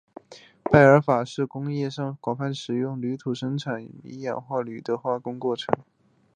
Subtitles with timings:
[0.63, 3.87] 拜耳法是一种工业上广泛使用的从铝土矿生产
[4.19, 5.77] 氧化铝的化工过程。